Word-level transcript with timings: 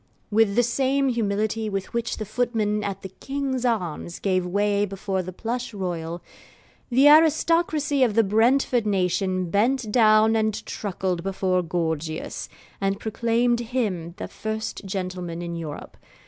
With 0.31 0.55
the 0.55 0.63
same 0.63 1.09
humility 1.09 1.69
with 1.69 1.93
which 1.93 2.17
the 2.17 2.25
footmen 2.25 2.83
at 2.83 3.03
the 3.03 3.09
'King's 3.09 3.63
Arms' 3.65 4.17
gave 4.17 4.43
way 4.47 4.83
before 4.83 5.21
the 5.21 5.31
Plush 5.31 5.75
Royal, 5.75 6.23
the 6.89 7.07
aristocracy 7.07 8.01
of 8.01 8.15
the 8.15 8.23
Brentford 8.23 8.87
nation 8.87 9.51
bent 9.51 9.91
down 9.91 10.35
and 10.35 10.65
truckled 10.65 11.21
before 11.21 11.61
Gorgius, 11.61 12.49
and 12.81 12.99
proclaimed 12.99 13.59
him 13.59 14.15
the 14.17 14.27
first 14.27 14.83
gentleman 14.85 15.43
in 15.43 15.55
Europe. 15.55 15.95